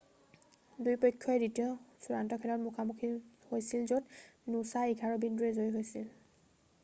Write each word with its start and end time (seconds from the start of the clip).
2 0.85 0.93
পক্ষই 1.03 1.37
দ্বিতীয় 1.41 1.69
চূড়ান্ত 2.01 2.31
খেলত 2.41 2.59
মুখা 2.67 2.81
মুখী 2.89 3.07
হৈছিল 3.49 3.81
য'ত 3.91 4.05
নুছাঁ 4.53 4.83
11 4.95 5.21
বিন্দুৰে 5.25 5.53
জয়ী 5.59 5.69
হৈছিল 5.77 6.09